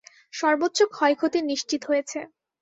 সর্বোচ্চ 0.33 0.79
ক্ষয়ক্ষতি 0.91 1.39
নিশ্চিত 1.43 1.81
হয়েছে। 1.89 2.19